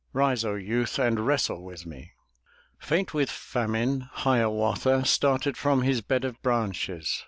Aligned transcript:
Rise, 0.13 0.43
O 0.43 0.55
youth, 0.55 0.97
and 0.97 1.27
wrestle 1.27 1.63
with 1.63 1.85
me!" 1.85 2.13
Faint 2.79 3.13
with 3.13 3.29
famine, 3.29 4.09
Hiawatha 4.11 5.05
Started 5.05 5.57
from 5.57 5.83
his 5.83 6.01
bed 6.01 6.25
of 6.25 6.41
branches. 6.41 7.19